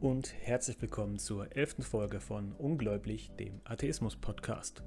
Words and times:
und 0.00 0.34
herzlich 0.42 0.80
willkommen 0.82 1.18
zur 1.18 1.56
elften 1.56 1.82
Folge 1.82 2.20
von 2.20 2.52
Ungläubig, 2.52 3.30
dem 3.38 3.60
Atheismus-Podcast. 3.64 4.82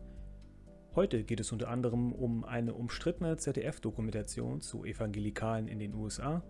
Heute 0.96 1.23
geht 1.23 1.39
es 1.39 1.52
unter 1.52 1.70
anderem 1.70 2.12
um 2.12 2.44
eine 2.44 2.73
umstrittene 2.73 3.38
ZDF-Dokumentation 3.38 4.62
zu 4.62 4.86
Evangelikalen 4.86 5.68
in 5.68 5.80
den 5.80 5.95
USA, 5.95 6.44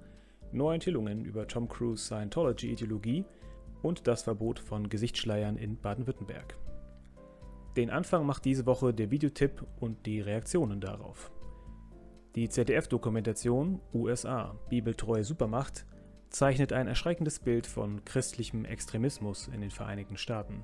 neue 0.52 0.76
Enthüllungen 0.76 1.24
über 1.24 1.48
Tom 1.48 1.70
Cruise 1.70 2.04
Scientology-Ideologie 2.04 3.24
und 3.82 4.08
das 4.08 4.24
Verbot 4.24 4.60
von 4.60 4.90
Gesichtsschleiern 4.90 5.56
in 5.56 5.80
Baden-Württemberg. 5.80 6.58
Den 7.78 7.90
Anfang 7.90 8.26
macht 8.26 8.44
diese 8.44 8.66
Woche 8.66 8.94
der 8.94 9.10
Videotipp 9.10 9.66
und 9.80 10.06
die 10.06 10.20
Reaktionen 10.20 10.82
darauf. 10.82 11.32
Die 12.36 12.50
ZDF-Dokumentation 12.50 13.80
USA 13.94 14.56
Bibeltreue 14.70 15.24
Supermacht 15.24 15.86
zeichnet 16.30 16.74
ein 16.74 16.88
erschreckendes 16.88 17.40
Bild 17.40 17.68
von 17.68 18.04
christlichem 18.06 18.66
Extremismus 18.66 19.48
in 19.48 19.62
den 19.62 19.72
Vereinigten 19.72 20.18
Staaten. 20.18 20.64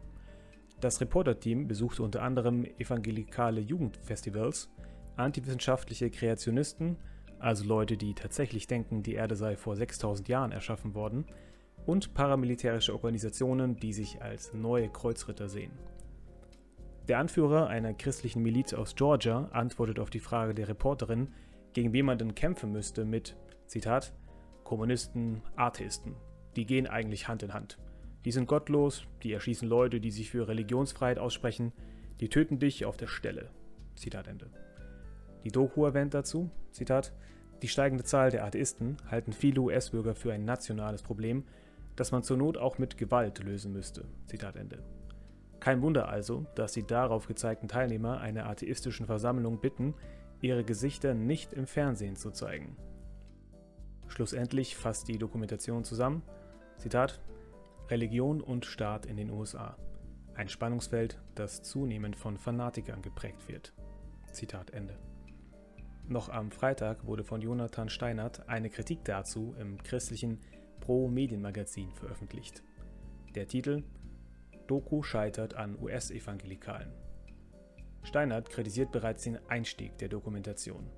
Das 0.82 1.02
Reporterteam 1.02 1.68
besuchte 1.68 2.04
unter 2.04 2.22
anderem 2.22 2.66
evangelikale 2.78 3.62
Jugendfestivals, 3.62 4.70
antiwissenschaftliche 5.16 6.10
Kreationisten, 6.10 6.98
also 7.40 7.66
Leute, 7.66 7.98
die 7.98 8.14
tatsächlich 8.14 8.68
denken, 8.68 9.04
die 9.04 9.14
Erde 9.14 9.36
sei 9.36 9.56
vor 9.56 9.76
6000 9.76 10.28
Jahren 10.28 10.52
erschaffen 10.52 10.94
worden, 10.94 11.26
und 11.86 12.14
paramilitärische 12.14 12.94
Organisationen, 12.94 13.78
die 13.78 13.94
sich 13.94 14.22
als 14.22 14.54
neue 14.54 14.90
Kreuzritter 14.90 15.50
sehen. 15.50 15.72
Der 17.08 17.20
Anführer 17.20 17.68
einer 17.68 17.94
christlichen 17.94 18.42
Miliz 18.42 18.74
aus 18.74 18.96
Georgia 18.96 19.50
antwortet 19.52 20.00
auf 20.00 20.10
die 20.10 20.20
Frage 20.20 20.56
der 20.56 20.68
Reporterin, 20.68 21.28
gegen 21.74 21.94
wen 21.94 22.06
man 22.06 22.18
denn 22.18 22.34
kämpfen 22.34 22.72
müsste, 22.72 23.06
mit, 23.06 23.36
Zitat, 23.68 24.14
Kommunisten, 24.66 25.44
Atheisten. 25.56 26.16
Die 26.56 26.66
gehen 26.66 26.88
eigentlich 26.88 27.28
Hand 27.28 27.44
in 27.44 27.54
Hand. 27.54 27.78
Die 28.26 28.32
sind 28.32 28.48
gottlos, 28.48 29.06
die 29.22 29.32
erschießen 29.32 29.70
Leute, 29.70 30.02
die 30.02 30.10
sich 30.10 30.32
für 30.32 30.48
Religionsfreiheit 30.48 31.20
aussprechen, 31.20 31.72
die 32.20 32.30
töten 32.30 32.58
dich 32.58 32.84
auf 32.84 32.98
der 32.98 33.06
Stelle. 33.06 33.52
Zitat 33.96 34.28
Ende. 34.28 34.50
Die 35.44 35.52
Doku 35.52 35.86
erwähnt 35.86 36.16
dazu, 36.16 36.50
Zitat, 36.72 37.14
die 37.62 37.68
steigende 37.68 38.04
Zahl 38.04 38.32
der 38.32 38.44
Atheisten 38.44 38.98
halten 39.10 39.34
viele 39.34 39.62
US-Bürger 39.62 40.16
für 40.16 40.34
ein 40.34 40.46
nationales 40.46 41.04
Problem, 41.04 41.44
das 41.96 42.12
man 42.12 42.24
zur 42.24 42.38
Not 42.38 42.58
auch 42.58 42.80
mit 42.80 42.98
Gewalt 42.98 43.44
lösen 43.44 43.72
müsste. 43.72 44.06
Zitat 44.26 44.56
Ende. 44.56 44.84
Kein 45.60 45.84
Wunder 45.84 46.10
also, 46.10 46.48
dass 46.56 46.74
die 46.74 46.86
darauf 46.86 47.28
gezeigten 47.28 47.68
Teilnehmer 47.68 48.20
einer 48.20 48.48
atheistischen 48.48 49.06
Versammlung 49.06 49.62
bitten, 49.62 49.94
ihre 50.42 50.64
Gesichter 50.64 51.14
nicht 51.14 51.54
im 51.54 51.68
Fernsehen 51.68 52.16
zu 52.16 52.32
zeigen. 52.32 52.76
Schlussendlich 54.16 54.78
fasst 54.78 55.10
die 55.10 55.18
Dokumentation 55.18 55.84
zusammen, 55.84 56.24
Zitat, 56.78 57.20
Religion 57.90 58.40
und 58.40 58.66
Staat 58.66 59.06
in 59.06 59.18
den 59.18 59.30
USA. 59.30 59.76
Ein 60.36 60.48
Spannungsfeld, 60.48 61.22
das 61.36 61.64
zunehmend 61.64 62.16
von 62.16 62.38
Fanatikern 62.38 63.02
geprägt 63.02 63.50
wird. 63.50 63.74
Zitat 64.32 64.72
Ende. 64.72 64.98
Noch 66.08 66.30
am 66.30 66.50
Freitag 66.50 67.06
wurde 67.06 67.26
von 67.26 67.42
Jonathan 67.42 67.90
Steinert 67.90 68.48
eine 68.48 68.70
Kritik 68.70 69.04
dazu 69.04 69.54
im 69.60 69.84
christlichen 69.84 70.40
Pro-Medien-Magazin 70.80 71.92
veröffentlicht. 71.92 72.64
Der 73.36 73.48
Titel 73.50 73.84
Doku 74.68 75.04
scheitert 75.04 75.56
an 75.56 75.78
US-Evangelikalen. 75.78 76.94
Steinert 78.04 78.50
kritisiert 78.50 78.94
bereits 78.94 79.24
den 79.24 79.40
Einstieg 79.50 79.98
der 79.98 80.08
Dokumentation. 80.08 80.90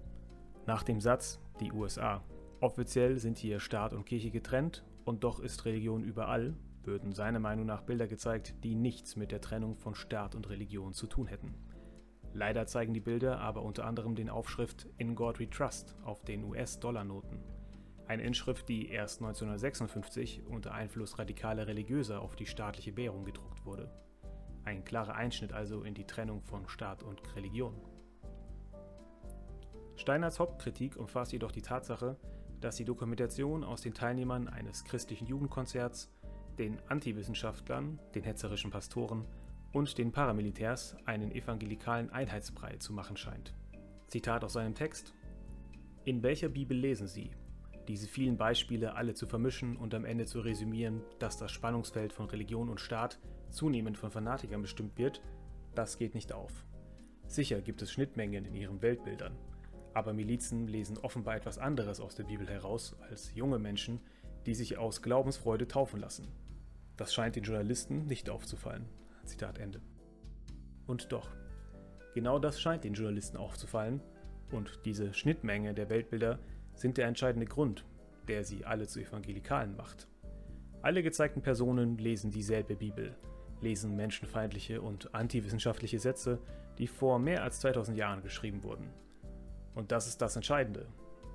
Nach 0.67 0.83
dem 0.83 1.01
Satz, 1.01 1.39
die 1.59 1.71
USA, 1.71 2.21
Offiziell 2.59 3.17
sind 3.17 3.37
hier 3.37 3.59
Staat 3.59 3.93
und 3.93 4.05
Kirche 4.05 4.31
getrennt 4.31 4.83
und 5.05 5.23
doch 5.23 5.39
ist 5.39 5.65
Religion 5.65 6.03
überall, 6.03 6.55
würden 6.83 7.13
seiner 7.13 7.39
Meinung 7.39 7.67
nach 7.67 7.83
Bilder 7.83 8.07
gezeigt, 8.07 8.55
die 8.63 8.73
nichts 8.73 9.15
mit 9.15 9.31
der 9.31 9.41
Trennung 9.41 9.75
von 9.75 9.93
Staat 9.93 10.33
und 10.33 10.49
Religion 10.49 10.93
zu 10.93 11.05
tun 11.05 11.27
hätten. 11.27 11.53
Leider 12.33 12.65
zeigen 12.65 12.95
die 12.95 12.99
Bilder 12.99 13.39
aber 13.39 13.61
unter 13.61 13.85
anderem 13.85 14.15
den 14.15 14.29
Aufschrift 14.29 14.87
In 14.97 15.13
God 15.13 15.39
We 15.39 15.49
Trust 15.49 15.95
auf 16.03 16.23
den 16.23 16.43
US-Dollar-Noten. 16.43 17.43
Eine 18.07 18.23
Inschrift, 18.23 18.69
die 18.69 18.89
erst 18.89 19.21
1956 19.21 20.43
unter 20.47 20.73
Einfluss 20.73 21.19
radikaler 21.19 21.67
Religiöser 21.67 22.21
auf 22.21 22.35
die 22.35 22.45
staatliche 22.47 22.97
Währung 22.97 23.23
gedruckt 23.23 23.65
wurde. 23.65 23.91
Ein 24.63 24.83
klarer 24.83 25.13
Einschnitt 25.13 25.53
also 25.53 25.83
in 25.83 25.93
die 25.93 26.05
Trennung 26.05 26.41
von 26.41 26.67
Staat 26.67 27.03
und 27.03 27.35
Religion. 27.35 27.75
Steiners 29.95 30.39
Hauptkritik 30.39 30.95
umfasst 30.95 31.33
jedoch 31.33 31.51
die 31.51 31.61
Tatsache, 31.61 32.17
dass 32.61 32.75
die 32.75 32.85
Dokumentation 32.85 33.63
aus 33.63 33.81
den 33.81 33.93
Teilnehmern 33.93 34.47
eines 34.47 34.83
christlichen 34.83 35.27
Jugendkonzerts, 35.27 36.11
den 36.57 36.79
Antiwissenschaftlern, 36.87 37.99
den 38.15 38.23
hetzerischen 38.23 38.71
Pastoren 38.71 39.25
und 39.73 39.97
den 39.97 40.11
Paramilitärs 40.11 40.95
einen 41.05 41.31
evangelikalen 41.31 42.09
Einheitsbrei 42.09 42.77
zu 42.77 42.93
machen 42.93 43.17
scheint. 43.17 43.53
Zitat 44.07 44.43
aus 44.43 44.53
seinem 44.53 44.73
Text 44.73 45.13
In 46.05 46.23
welcher 46.23 46.49
Bibel 46.49 46.77
lesen 46.77 47.07
Sie? 47.07 47.31
Diese 47.87 48.07
vielen 48.07 48.37
Beispiele 48.37 48.95
alle 48.95 49.13
zu 49.13 49.27
vermischen 49.27 49.77
und 49.77 49.93
am 49.93 50.03
Ende 50.03 50.25
zu 50.25 50.41
resümieren, 50.41 51.01
dass 51.19 51.37
das 51.37 51.51
Spannungsfeld 51.51 52.11
von 52.11 52.25
Religion 52.25 52.69
und 52.69 52.81
Staat 52.81 53.19
zunehmend 53.49 53.97
von 53.97 54.11
Fanatikern 54.11 54.61
bestimmt 54.61 54.97
wird, 54.97 55.21
das 55.73 55.97
geht 55.97 56.15
nicht 56.15 56.33
auf. 56.33 56.65
Sicher 57.27 57.61
gibt 57.61 57.81
es 57.81 57.91
Schnittmengen 57.91 58.45
in 58.45 58.55
ihren 58.55 58.81
Weltbildern, 58.81 59.37
aber 59.97 60.13
Milizen 60.13 60.67
lesen 60.67 60.99
offenbar 60.99 61.35
etwas 61.37 61.57
anderes 61.57 61.99
aus 61.99 62.13
der 62.13 62.25
Bibel 62.25 62.47
heraus 62.47 62.95
als 63.09 63.33
junge 63.33 63.57
Menschen, 63.57 63.99
die 64.45 64.53
sich 64.53 64.77
aus 64.77 65.01
Glaubensfreude 65.01 65.67
taufen 65.67 65.99
lassen. 65.99 66.27
Das 66.97 67.15
scheint 67.15 67.35
den 67.35 67.43
Journalisten 67.43 68.05
nicht 68.05 68.29
aufzufallen. 68.29 68.85
Zitat 69.25 69.57
Ende. 69.57 69.81
Und 70.85 71.11
doch, 71.11 71.31
genau 72.13 72.37
das 72.37 72.61
scheint 72.61 72.83
den 72.83 72.93
Journalisten 72.93 73.37
aufzufallen 73.37 74.01
und 74.51 74.79
diese 74.85 75.15
Schnittmenge 75.15 75.73
der 75.73 75.89
Weltbilder 75.89 76.37
sind 76.75 76.97
der 76.97 77.07
entscheidende 77.07 77.47
Grund, 77.47 77.83
der 78.27 78.43
sie 78.43 78.65
alle 78.65 78.85
zu 78.85 78.99
Evangelikalen 78.99 79.75
macht. 79.75 80.07
Alle 80.83 81.01
gezeigten 81.01 81.41
Personen 81.41 81.97
lesen 81.97 82.29
dieselbe 82.29 82.75
Bibel, 82.75 83.15
lesen 83.61 83.95
menschenfeindliche 83.95 84.79
und 84.79 85.15
antiwissenschaftliche 85.15 85.97
Sätze, 85.97 86.39
die 86.77 86.85
vor 86.85 87.17
mehr 87.17 87.41
als 87.41 87.61
2000 87.61 87.97
Jahren 87.97 88.21
geschrieben 88.21 88.61
wurden. 88.61 88.93
Und 89.77 89.91
das 89.91 90.07
ist 90.07 90.23
das 90.23 90.35
Entscheidende. 90.35 90.87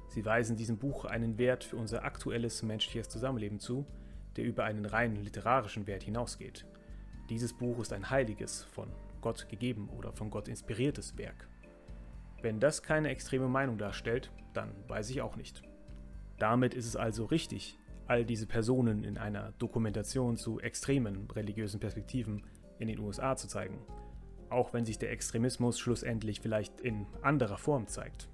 Sie 0.09 0.25
weisen 0.25 0.57
diesem 0.57 0.77
Buch 0.77 1.05
einen 1.05 1.39
Wert 1.39 1.63
für 1.63 1.77
unser 1.77 2.03
aktuelles 2.03 2.65
menschliches 2.65 3.09
Zusammenleben 3.09 3.61
zu, 3.61 3.87
der 4.35 4.45
über 4.45 4.65
einen 4.65 4.85
rein 4.85 5.15
literarischen 5.15 5.87
Wert 5.87 6.03
hinausgeht. 6.03 6.67
Dieses 7.31 7.53
Buch 7.53 7.79
ist 7.79 7.93
ein 7.93 8.11
heiliges, 8.11 8.65
von 8.65 8.89
Gott 9.21 9.49
gegeben 9.49 9.89
oder 9.97 10.13
von 10.13 10.29
Gott 10.29 10.49
inspiriertes 10.49 11.17
Werk. 11.17 11.49
Wenn 12.43 12.59
das 12.59 12.83
keine 12.83 13.11
extreme 13.11 13.47
Meinung 13.47 13.79
darstellt, 13.79 14.33
dann 14.55 14.73
weiß 14.89 15.11
ich 15.11 15.23
auch 15.23 15.37
nicht. 15.37 15.63
Damit 16.37 16.75
ist 16.75 16.87
es 16.87 16.97
also 16.97 17.27
richtig, 17.27 17.79
all 18.09 18.25
diese 18.25 18.49
Personen 18.49 19.05
in 19.05 19.19
einer 19.19 19.53
Dokumentation 19.61 20.37
zu 20.37 20.59
extremen 20.59 21.31
religiösen 21.31 21.79
Perspektiven 21.79 22.43
in 22.81 22.89
den 22.89 22.99
USA 22.99 23.37
zu 23.37 23.47
zeigen, 23.47 23.79
auch 24.51 24.73
wenn 24.73 24.85
sich 24.85 24.99
der 24.99 25.13
Extremismus 25.13 25.79
schlussendlich 25.79 26.41
vielleicht 26.41 26.81
in 26.81 27.07
anderer 27.23 27.57
Form 27.57 27.87
zeigt. 27.87 28.29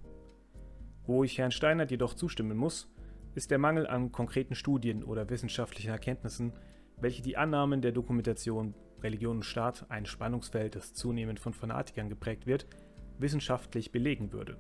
Wo 1.09 1.25
ich 1.25 1.39
Herrn 1.39 1.53
Steinert 1.53 1.91
jedoch 1.91 2.13
zustimmen 2.13 2.59
muss, 2.59 2.87
ist 3.35 3.51
der 3.51 3.57
Mangel 3.57 3.87
an 3.87 4.13
konkreten 4.13 4.55
Studien 4.55 5.03
oder 5.03 5.31
wissenschaftlichen 5.31 5.91
Erkenntnissen, 5.91 6.53
welche 7.01 7.23
die 7.23 7.39
Annahmen 7.39 7.81
der 7.81 7.93
Dokumentation 7.93 8.75
Religion 9.03 9.37
und 9.37 9.43
Staat, 9.43 9.87
ein 9.89 10.05
Spannungsfeld, 10.05 10.77
das 10.77 10.93
zunehmend 10.93 11.41
von 11.41 11.55
Fanatikern 11.55 12.11
geprägt 12.11 12.47
wird, 12.47 12.67
wissenschaftlich 13.17 13.91
belegen 13.91 14.33
würde. 14.33 14.59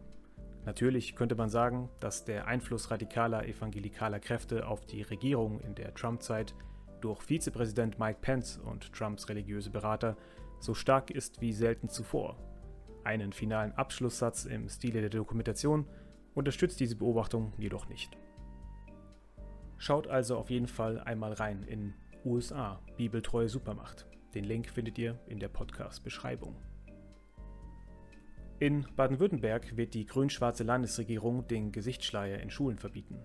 Natürlich 0.64 1.16
könnte 1.16 1.34
man 1.34 1.50
sagen, 1.50 1.90
dass 2.00 2.24
der 2.24 2.46
Einfluss 2.46 2.90
radikaler 2.90 3.46
evangelikaler 3.46 4.18
Kräfte 4.18 4.66
auf 4.66 4.86
die 4.86 5.02
Regierung 5.02 5.60
in 5.60 5.74
der 5.74 5.92
Trump-Zeit 5.92 6.54
durch 7.02 7.20
Vizepräsident 7.20 7.98
Mike 7.98 8.20
Pence 8.22 8.56
und 8.56 8.90
Trumps 8.94 9.28
religiöse 9.28 9.68
Berater 9.68 10.16
so 10.60 10.72
stark 10.72 11.10
ist 11.10 11.42
wie 11.42 11.52
selten 11.52 11.90
zuvor. 11.90 12.38
Einen 13.04 13.34
finalen 13.34 13.72
Abschlusssatz 13.72 14.46
im 14.46 14.70
Stile 14.70 15.02
der 15.02 15.10
Dokumentation 15.10 15.86
unterstützt 16.38 16.78
diese 16.78 16.96
Beobachtung 16.96 17.52
jedoch 17.58 17.88
nicht. 17.88 18.16
Schaut 19.76 20.06
also 20.06 20.36
auf 20.38 20.50
jeden 20.50 20.68
Fall 20.68 21.00
einmal 21.00 21.32
rein 21.32 21.64
in 21.64 21.94
USA, 22.24 22.80
Bibeltreue 22.96 23.48
Supermacht. 23.48 24.06
Den 24.34 24.44
Link 24.44 24.68
findet 24.68 24.98
ihr 24.98 25.18
in 25.26 25.40
der 25.40 25.48
Podcast-Beschreibung. 25.48 26.54
In 28.60 28.86
Baden-Württemberg 28.94 29.76
wird 29.76 29.94
die 29.94 30.06
grün-schwarze 30.06 30.62
Landesregierung 30.62 31.46
den 31.48 31.72
Gesichtsschleier 31.72 32.38
in 32.38 32.50
Schulen 32.50 32.78
verbieten. 32.78 33.18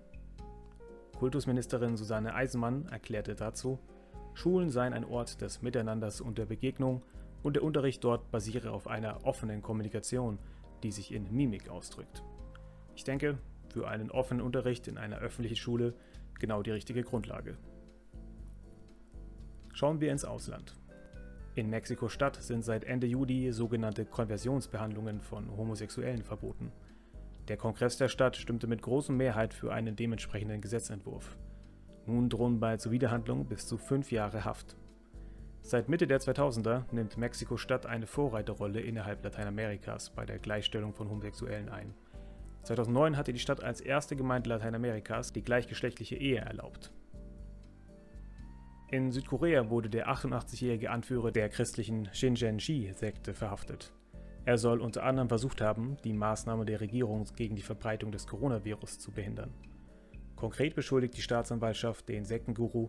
Kultusministerin 1.16 1.96
Susanne 1.96 2.34
Eisenmann 2.34 2.86
erklärte 2.86 3.36
dazu, 3.36 3.78
Schulen 4.34 4.70
seien 4.70 4.92
ein 4.92 5.04
Ort 5.04 5.40
des 5.40 5.62
Miteinanders 5.62 6.20
und 6.20 6.38
der 6.38 6.46
Begegnung 6.46 7.02
und 7.44 7.54
der 7.54 7.62
Unterricht 7.62 8.02
dort 8.02 8.32
basiere 8.32 8.72
auf 8.72 8.88
einer 8.88 9.24
offenen 9.24 9.62
Kommunikation, 9.62 10.38
die 10.82 10.90
sich 10.90 11.12
in 11.12 11.32
Mimik 11.32 11.68
ausdrückt. 11.68 12.24
Ich 12.94 13.04
denke, 13.04 13.38
für 13.68 13.88
einen 13.88 14.10
offenen 14.10 14.42
Unterricht 14.42 14.86
in 14.88 14.98
einer 14.98 15.18
öffentlichen 15.18 15.56
Schule 15.56 15.94
genau 16.38 16.62
die 16.62 16.70
richtige 16.70 17.02
Grundlage. 17.02 17.56
Schauen 19.72 20.00
wir 20.00 20.12
ins 20.12 20.24
Ausland. 20.24 20.74
In 21.56 21.70
Mexiko-Stadt 21.70 22.42
sind 22.42 22.64
seit 22.64 22.84
Ende 22.84 23.06
Juli 23.06 23.52
sogenannte 23.52 24.04
Konversionsbehandlungen 24.04 25.20
von 25.20 25.56
Homosexuellen 25.56 26.22
verboten. 26.22 26.72
Der 27.48 27.56
Kongress 27.56 27.96
der 27.96 28.08
Stadt 28.08 28.36
stimmte 28.36 28.66
mit 28.66 28.82
großer 28.82 29.12
Mehrheit 29.12 29.54
für 29.54 29.72
einen 29.72 29.96
dementsprechenden 29.96 30.60
Gesetzentwurf. 30.60 31.36
Nun 32.06 32.28
drohen 32.28 32.60
bei 32.60 32.76
Zuwiderhandlung 32.76 33.46
bis 33.46 33.66
zu 33.66 33.76
fünf 33.76 34.12
Jahre 34.12 34.44
Haft. 34.44 34.76
Seit 35.62 35.88
Mitte 35.88 36.06
der 36.06 36.20
2000er 36.20 36.84
nimmt 36.92 37.16
Mexiko-Stadt 37.16 37.86
eine 37.86 38.06
Vorreiterrolle 38.06 38.80
innerhalb 38.80 39.24
Lateinamerikas 39.24 40.10
bei 40.10 40.26
der 40.26 40.38
Gleichstellung 40.38 40.92
von 40.92 41.08
Homosexuellen 41.08 41.68
ein. 41.68 41.94
2009 42.64 43.16
hatte 43.16 43.32
die 43.32 43.38
Stadt 43.38 43.62
als 43.62 43.80
erste 43.80 44.16
Gemeinde 44.16 44.50
Lateinamerikas 44.50 45.32
die 45.32 45.42
gleichgeschlechtliche 45.42 46.16
Ehe 46.16 46.38
erlaubt. 46.38 46.92
In 48.90 49.10
Südkorea 49.10 49.70
wurde 49.70 49.90
der 49.90 50.08
88-jährige 50.08 50.90
Anführer 50.90 51.32
der 51.32 51.48
christlichen 51.48 52.08
Shinjen-Shi-Sekte 52.12 53.34
verhaftet. 53.34 53.92
Er 54.44 54.58
soll 54.58 54.80
unter 54.80 55.04
anderem 55.04 55.28
versucht 55.28 55.60
haben, 55.60 55.96
die 56.04 56.12
Maßnahmen 56.12 56.66
der 56.66 56.80
Regierung 56.80 57.24
gegen 57.34 57.56
die 57.56 57.62
Verbreitung 57.62 58.12
des 58.12 58.26
Coronavirus 58.26 58.98
zu 58.98 59.10
behindern. 59.10 59.54
Konkret 60.36 60.74
beschuldigt 60.74 61.16
die 61.16 61.22
Staatsanwaltschaft 61.22 62.08
den 62.08 62.24
Sektenguru, 62.24 62.88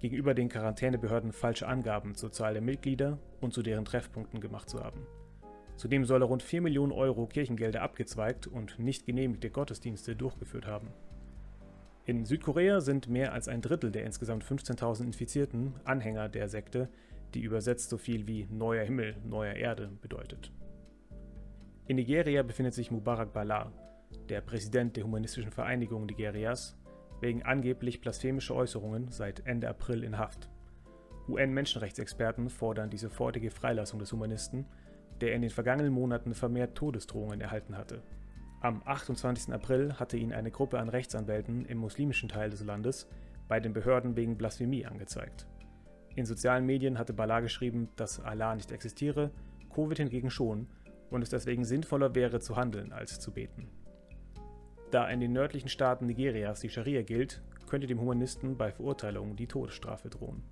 gegenüber 0.00 0.34
den 0.34 0.48
Quarantänebehörden 0.48 1.32
falsche 1.32 1.66
Angaben 1.66 2.14
zur 2.14 2.32
Zahl 2.32 2.54
der 2.54 2.62
Mitglieder 2.62 3.18
und 3.40 3.52
zu 3.52 3.62
deren 3.62 3.84
Treffpunkten 3.84 4.40
gemacht 4.40 4.68
zu 4.68 4.82
haben. 4.82 5.06
Zudem 5.78 6.04
soll 6.04 6.22
er 6.22 6.26
rund 6.26 6.42
4 6.42 6.60
Millionen 6.60 6.90
Euro 6.90 7.26
Kirchengelder 7.26 7.82
abgezweigt 7.82 8.48
und 8.48 8.80
nicht 8.80 9.06
genehmigte 9.06 9.48
Gottesdienste 9.48 10.16
durchgeführt 10.16 10.66
haben. 10.66 10.88
In 12.04 12.24
Südkorea 12.24 12.80
sind 12.80 13.08
mehr 13.08 13.32
als 13.32 13.46
ein 13.46 13.62
Drittel 13.62 13.92
der 13.92 14.04
insgesamt 14.04 14.44
15.000 14.44 15.04
Infizierten 15.04 15.74
Anhänger 15.84 16.28
der 16.28 16.48
Sekte, 16.48 16.88
die 17.32 17.42
übersetzt 17.42 17.90
so 17.90 17.96
viel 17.96 18.26
wie 18.26 18.48
neuer 18.50 18.82
Himmel, 18.82 19.14
neuer 19.24 19.54
Erde 19.54 19.88
bedeutet. 20.02 20.50
In 21.86 21.94
Nigeria 21.94 22.42
befindet 22.42 22.74
sich 22.74 22.90
Mubarak 22.90 23.32
Bala, 23.32 23.70
der 24.28 24.40
Präsident 24.40 24.96
der 24.96 25.04
Humanistischen 25.04 25.52
Vereinigung 25.52 26.06
Nigerias, 26.06 26.76
wegen 27.20 27.44
angeblich 27.44 28.00
blasphemischer 28.00 28.56
Äußerungen 28.56 29.12
seit 29.12 29.46
Ende 29.46 29.68
April 29.68 30.02
in 30.02 30.18
Haft. 30.18 30.50
UN-Menschenrechtsexperten 31.28 32.50
fordern 32.50 32.90
die 32.90 32.98
sofortige 32.98 33.52
Freilassung 33.52 34.00
des 34.00 34.12
Humanisten, 34.12 34.66
der 35.20 35.34
in 35.34 35.42
den 35.42 35.50
vergangenen 35.50 35.92
Monaten 35.92 36.34
vermehrt 36.34 36.76
Todesdrohungen 36.76 37.40
erhalten 37.40 37.76
hatte. 37.76 38.02
Am 38.60 38.82
28. 38.84 39.52
April 39.54 39.94
hatte 39.94 40.16
ihn 40.16 40.32
eine 40.32 40.50
Gruppe 40.50 40.78
an 40.78 40.88
Rechtsanwälten 40.88 41.64
im 41.64 41.78
muslimischen 41.78 42.28
Teil 42.28 42.50
des 42.50 42.64
Landes 42.64 43.08
bei 43.46 43.60
den 43.60 43.72
Behörden 43.72 44.16
wegen 44.16 44.36
Blasphemie 44.36 44.84
angezeigt. 44.84 45.46
In 46.16 46.26
sozialen 46.26 46.66
Medien 46.66 46.98
hatte 46.98 47.12
Bala 47.12 47.40
geschrieben, 47.40 47.88
dass 47.96 48.20
Allah 48.20 48.54
nicht 48.54 48.72
existiere, 48.72 49.30
Covid 49.72 49.98
hingegen 49.98 50.30
schon 50.30 50.66
und 51.10 51.22
es 51.22 51.30
deswegen 51.30 51.64
sinnvoller 51.64 52.14
wäre 52.14 52.40
zu 52.40 52.56
handeln 52.56 52.92
als 52.92 53.20
zu 53.20 53.32
beten. 53.32 53.68
Da 54.90 55.08
in 55.08 55.20
den 55.20 55.32
nördlichen 55.32 55.68
Staaten 55.68 56.06
Nigerias 56.06 56.60
die 56.60 56.70
Scharia 56.70 57.02
gilt, 57.02 57.42
könnte 57.68 57.86
dem 57.86 58.00
Humanisten 58.00 58.56
bei 58.56 58.72
Verurteilung 58.72 59.36
die 59.36 59.46
Todesstrafe 59.46 60.08
drohen. 60.08 60.42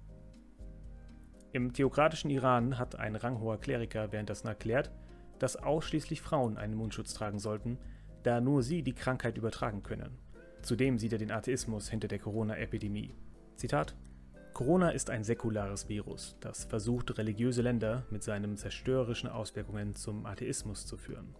Im 1.56 1.72
theokratischen 1.72 2.28
Iran 2.28 2.78
hat 2.78 2.96
ein 2.96 3.16
ranghoher 3.16 3.58
Kleriker 3.58 4.12
währenddessen 4.12 4.46
erklärt, 4.46 4.90
dass 5.38 5.56
ausschließlich 5.56 6.20
Frauen 6.20 6.58
einen 6.58 6.74
Mundschutz 6.74 7.14
tragen 7.14 7.38
sollten, 7.38 7.78
da 8.24 8.42
nur 8.42 8.62
sie 8.62 8.82
die 8.82 8.92
Krankheit 8.92 9.38
übertragen 9.38 9.82
können. 9.82 10.18
Zudem 10.60 10.98
sieht 10.98 11.14
er 11.14 11.18
den 11.18 11.30
Atheismus 11.30 11.88
hinter 11.88 12.08
der 12.08 12.18
Corona-Epidemie. 12.18 13.14
Zitat: 13.54 13.96
Corona 14.52 14.90
ist 14.90 15.08
ein 15.08 15.24
säkulares 15.24 15.88
Virus, 15.88 16.36
das 16.40 16.64
versucht, 16.64 17.16
religiöse 17.16 17.62
Länder 17.62 18.04
mit 18.10 18.22
seinen 18.22 18.58
zerstörerischen 18.58 19.30
Auswirkungen 19.30 19.94
zum 19.94 20.26
Atheismus 20.26 20.84
zu 20.86 20.98
führen. 20.98 21.34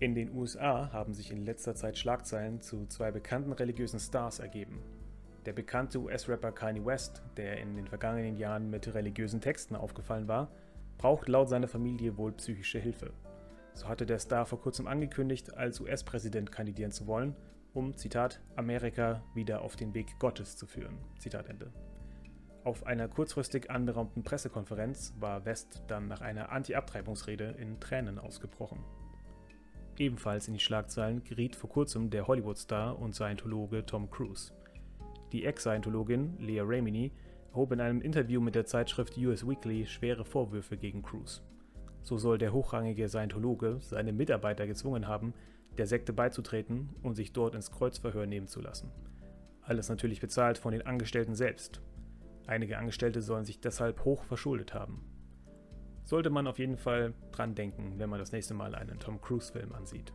In 0.00 0.14
den 0.14 0.34
USA 0.34 0.90
haben 0.94 1.12
sich 1.12 1.30
in 1.30 1.44
letzter 1.44 1.74
Zeit 1.74 1.98
Schlagzeilen 1.98 2.62
zu 2.62 2.86
zwei 2.86 3.10
bekannten 3.10 3.52
religiösen 3.52 4.00
Stars 4.00 4.38
ergeben. 4.38 4.80
Der 5.46 5.52
bekannte 5.52 5.98
US-Rapper 5.98 6.52
Kanye 6.52 6.84
West, 6.84 7.22
der 7.36 7.58
in 7.58 7.74
den 7.74 7.86
vergangenen 7.86 8.36
Jahren 8.36 8.70
mit 8.70 8.94
religiösen 8.94 9.40
Texten 9.40 9.74
aufgefallen 9.74 10.28
war, 10.28 10.50
braucht 10.98 11.28
laut 11.28 11.48
seiner 11.48 11.68
Familie 11.68 12.16
wohl 12.16 12.32
psychische 12.32 12.78
Hilfe. 12.78 13.12
So 13.74 13.88
hatte 13.88 14.06
der 14.06 14.18
Star 14.18 14.46
vor 14.46 14.60
kurzem 14.60 14.86
angekündigt, 14.86 15.56
als 15.56 15.80
US-Präsident 15.80 16.52
kandidieren 16.52 16.92
zu 16.92 17.06
wollen 17.06 17.34
um, 17.74 17.96
Zitat, 17.96 18.40
Amerika 18.56 19.22
wieder 19.34 19.62
auf 19.62 19.76
den 19.76 19.94
Weg 19.94 20.18
Gottes 20.18 20.56
zu 20.56 20.66
führen. 20.66 20.98
Zitat 21.18 21.48
Ende. 21.48 21.72
Auf 22.64 22.86
einer 22.86 23.08
kurzfristig 23.08 23.70
anberaumten 23.70 24.22
Pressekonferenz 24.22 25.14
war 25.18 25.44
West 25.44 25.82
dann 25.88 26.06
nach 26.06 26.20
einer 26.20 26.52
Anti-Abtreibungsrede 26.52 27.56
in 27.58 27.80
Tränen 27.80 28.18
ausgebrochen. 28.18 28.84
Ebenfalls 29.98 30.48
in 30.48 30.54
die 30.54 30.60
Schlagzeilen 30.60 31.24
geriet 31.24 31.56
vor 31.56 31.70
kurzem 31.70 32.10
der 32.10 32.26
Hollywood-Star 32.26 32.98
und 32.98 33.14
Scientologe 33.14 33.84
Tom 33.84 34.10
Cruise. 34.10 34.52
Die 35.32 35.46
Ex-Scientologin 35.46 36.36
Leah 36.38 36.64
Remini 36.64 37.10
hob 37.54 37.72
in 37.72 37.80
einem 37.80 38.02
Interview 38.02 38.40
mit 38.40 38.54
der 38.54 38.66
Zeitschrift 38.66 39.16
US 39.16 39.46
Weekly 39.48 39.86
schwere 39.86 40.26
Vorwürfe 40.26 40.76
gegen 40.76 41.02
Cruise. 41.02 41.40
So 42.02 42.18
soll 42.18 42.36
der 42.36 42.52
hochrangige 42.52 43.08
Scientologe 43.08 43.78
seine 43.80 44.12
Mitarbeiter 44.12 44.66
gezwungen 44.66 45.08
haben, 45.08 45.32
der 45.78 45.86
Sekte 45.86 46.12
beizutreten 46.12 46.90
und 47.02 47.14
sich 47.14 47.32
dort 47.32 47.54
ins 47.54 47.70
Kreuzverhör 47.70 48.26
nehmen 48.26 48.46
zu 48.46 48.60
lassen. 48.60 48.90
Alles 49.62 49.88
natürlich 49.88 50.20
bezahlt 50.20 50.58
von 50.58 50.72
den 50.72 50.86
Angestellten 50.86 51.34
selbst. 51.34 51.80
Einige 52.46 52.76
Angestellte 52.76 53.22
sollen 53.22 53.44
sich 53.44 53.60
deshalb 53.60 54.04
hoch 54.04 54.24
verschuldet 54.24 54.74
haben. 54.74 55.02
Sollte 56.04 56.28
man 56.28 56.46
auf 56.46 56.58
jeden 56.58 56.76
Fall 56.76 57.14
dran 57.30 57.54
denken, 57.54 57.94
wenn 57.96 58.10
man 58.10 58.18
das 58.18 58.32
nächste 58.32 58.54
Mal 58.54 58.74
einen 58.74 58.98
Tom 58.98 59.20
Cruise-Film 59.20 59.72
ansieht. 59.72 60.12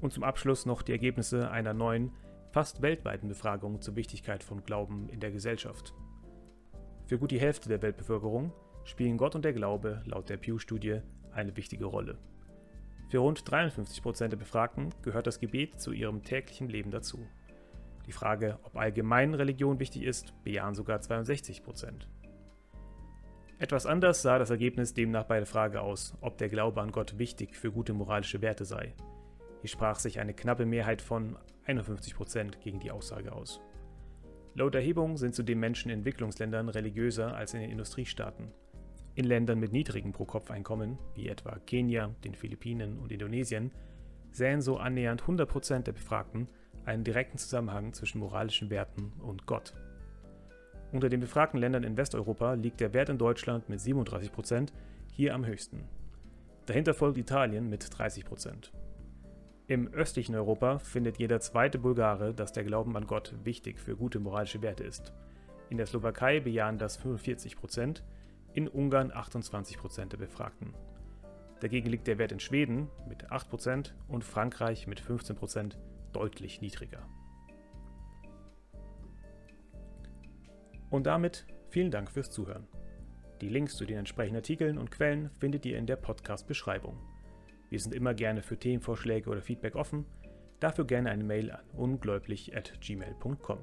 Und 0.00 0.12
zum 0.12 0.22
Abschluss 0.22 0.66
noch 0.66 0.82
die 0.82 0.92
Ergebnisse 0.92 1.50
einer 1.50 1.72
neuen, 1.72 2.12
fast 2.54 2.82
weltweiten 2.82 3.26
Befragung 3.26 3.80
zur 3.80 3.96
Wichtigkeit 3.96 4.44
von 4.44 4.62
Glauben 4.64 5.08
in 5.08 5.18
der 5.18 5.32
Gesellschaft. 5.32 5.92
Für 7.04 7.18
gut 7.18 7.32
die 7.32 7.40
Hälfte 7.40 7.68
der 7.68 7.82
Weltbevölkerung 7.82 8.52
spielen 8.84 9.16
Gott 9.16 9.34
und 9.34 9.44
der 9.44 9.52
Glaube 9.52 10.02
laut 10.04 10.28
der 10.28 10.36
Pew-Studie 10.36 11.00
eine 11.32 11.56
wichtige 11.56 11.86
Rolle. 11.86 12.16
Für 13.08 13.18
rund 13.18 13.50
53 13.50 14.00
Prozent 14.00 14.32
der 14.34 14.38
Befragten 14.38 14.94
gehört 15.02 15.26
das 15.26 15.40
Gebet 15.40 15.80
zu 15.80 15.90
ihrem 15.90 16.22
täglichen 16.22 16.68
Leben 16.68 16.92
dazu. 16.92 17.26
Die 18.06 18.12
Frage, 18.12 18.60
ob 18.62 18.76
allgemein 18.76 19.34
Religion 19.34 19.80
wichtig 19.80 20.04
ist, 20.04 20.32
bejahen 20.44 20.76
sogar 20.76 21.00
62 21.00 21.64
Prozent. 21.64 22.08
Etwas 23.58 23.84
anders 23.84 24.22
sah 24.22 24.38
das 24.38 24.50
Ergebnis 24.50 24.94
demnach 24.94 25.24
bei 25.24 25.38
der 25.38 25.46
Frage 25.46 25.80
aus, 25.80 26.16
ob 26.20 26.38
der 26.38 26.50
Glaube 26.50 26.80
an 26.80 26.92
Gott 26.92 27.18
wichtig 27.18 27.56
für 27.56 27.72
gute 27.72 27.94
moralische 27.94 28.42
Werte 28.42 28.64
sei. 28.64 28.94
Hier 29.64 29.70
sprach 29.70 29.98
sich 29.98 30.20
eine 30.20 30.34
knappe 30.34 30.66
Mehrheit 30.66 31.00
von 31.00 31.38
51 31.64 32.14
Prozent 32.14 32.60
gegen 32.60 32.80
die 32.80 32.90
Aussage 32.90 33.32
aus. 33.32 33.62
Laut 34.54 34.74
Erhebung 34.74 35.16
sind 35.16 35.34
zudem 35.34 35.58
Menschen 35.58 35.90
in 35.90 36.00
Entwicklungsländern 36.00 36.68
religiöser 36.68 37.34
als 37.34 37.54
in 37.54 37.60
den 37.60 37.70
Industriestaaten. 37.70 38.52
In 39.14 39.24
Ländern 39.24 39.58
mit 39.58 39.72
niedrigem 39.72 40.12
Pro-Kopf-Einkommen, 40.12 40.98
wie 41.14 41.28
etwa 41.28 41.58
Kenia, 41.60 42.14
den 42.24 42.34
Philippinen 42.34 42.98
und 42.98 43.10
Indonesien, 43.10 43.72
sähen 44.32 44.60
so 44.60 44.76
annähernd 44.76 45.22
100% 45.22 45.84
der 45.84 45.92
Befragten 45.92 46.46
einen 46.84 47.02
direkten 47.02 47.38
Zusammenhang 47.38 47.94
zwischen 47.94 48.18
moralischen 48.18 48.68
Werten 48.68 49.14
und 49.22 49.46
Gott. 49.46 49.72
Unter 50.92 51.08
den 51.08 51.20
befragten 51.20 51.58
Ländern 51.58 51.84
in 51.84 51.96
Westeuropa 51.96 52.52
liegt 52.52 52.80
der 52.80 52.92
Wert 52.92 53.08
in 53.08 53.16
Deutschland 53.16 53.70
mit 53.70 53.80
37% 53.80 54.74
hier 55.10 55.34
am 55.34 55.46
höchsten. 55.46 55.88
Dahinter 56.66 56.92
folgt 56.92 57.16
Italien 57.16 57.70
mit 57.70 57.82
30%. 57.82 58.72
Im 59.66 59.88
östlichen 59.94 60.34
Europa 60.34 60.78
findet 60.78 61.18
jeder 61.18 61.40
zweite 61.40 61.78
Bulgare, 61.78 62.34
dass 62.34 62.52
der 62.52 62.64
Glauben 62.64 62.96
an 62.98 63.06
Gott 63.06 63.34
wichtig 63.44 63.80
für 63.80 63.96
gute 63.96 64.20
moralische 64.20 64.60
Werte 64.60 64.84
ist. 64.84 65.14
In 65.70 65.78
der 65.78 65.86
Slowakei 65.86 66.40
bejahen 66.40 66.76
das 66.76 67.02
45% 67.02 68.02
in 68.52 68.68
Ungarn 68.68 69.10
28% 69.10 70.06
der 70.06 70.18
Befragten. 70.18 70.74
Dagegen 71.60 71.88
liegt 71.88 72.06
der 72.06 72.18
Wert 72.18 72.32
in 72.32 72.40
Schweden 72.40 72.90
mit 73.08 73.30
8% 73.30 73.92
und 74.06 74.22
Frankreich 74.22 74.86
mit 74.86 75.00
15% 75.00 75.76
deutlich 76.12 76.60
niedriger. 76.60 77.08
Und 80.90 81.06
damit 81.06 81.46
vielen 81.70 81.90
Dank 81.90 82.10
fürs 82.10 82.30
Zuhören. 82.30 82.68
Die 83.40 83.48
Links 83.48 83.76
zu 83.76 83.86
den 83.86 83.96
entsprechenden 83.96 84.36
Artikeln 84.36 84.76
und 84.76 84.90
Quellen 84.90 85.30
findet 85.30 85.64
ihr 85.64 85.78
in 85.78 85.86
der 85.86 85.96
Podcast-Beschreibung. 85.96 87.13
Wir 87.74 87.80
sind 87.80 87.92
immer 87.92 88.14
gerne 88.14 88.40
für 88.40 88.56
Themenvorschläge 88.56 89.28
oder 89.28 89.42
Feedback 89.42 89.74
offen. 89.74 90.06
Dafür 90.60 90.84
gerne 90.84 91.10
eine 91.10 91.24
Mail 91.24 91.50
an 91.50 91.64
ungläubig.gmail.com. 91.72 93.58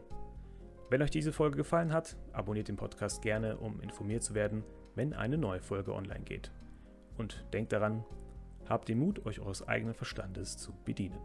Wenn 0.89 1.01
euch 1.01 1.11
diese 1.11 1.31
Folge 1.31 1.55
gefallen 1.55 1.93
hat, 1.93 2.17
abonniert 2.33 2.67
den 2.67 2.75
Podcast 2.75 3.21
gerne, 3.21 3.55
um 3.55 3.79
informiert 3.79 4.21
zu 4.21 4.33
werden, 4.33 4.65
wenn 4.95 5.13
eine 5.13 5.37
neue 5.37 5.61
Folge 5.61 5.93
online 5.93 6.25
geht. 6.25 6.51
Und 7.17 7.45
denkt 7.53 7.71
daran, 7.71 8.03
habt 8.67 8.89
den 8.89 8.99
Mut, 8.99 9.25
euch 9.25 9.39
eures 9.39 9.65
eigenen 9.65 9.93
Verstandes 9.93 10.57
zu 10.57 10.73
bedienen. 10.83 11.17